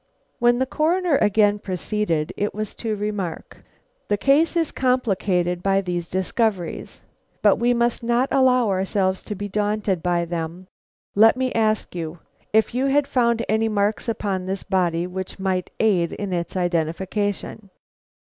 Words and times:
When 0.39 0.57
the 0.57 0.65
Coroner 0.65 1.17
again 1.17 1.59
proceeded, 1.59 2.33
it 2.35 2.55
was 2.55 2.73
to 2.73 2.95
remark: 2.95 3.57
"The 4.07 4.17
case 4.17 4.55
is 4.57 4.71
complicated 4.71 5.61
by 5.61 5.81
these 5.81 6.09
discoveries; 6.09 7.01
but 7.43 7.57
we 7.57 7.75
must 7.75 8.01
not 8.01 8.27
allow 8.31 8.67
ourselves 8.67 9.21
to 9.21 9.35
be 9.35 9.47
daunted 9.47 10.01
by 10.01 10.25
them. 10.25 10.65
Let 11.13 11.37
me 11.37 11.53
ask 11.53 11.93
you, 11.93 12.17
if 12.51 12.73
you 12.73 12.99
found 13.03 13.45
any 13.47 13.69
marks 13.69 14.09
upon 14.09 14.47
this 14.47 14.63
body 14.63 15.05
which 15.05 15.37
might 15.37 15.69
aid 15.79 16.13
in 16.13 16.33
its 16.33 16.57
identification?" 16.57 17.69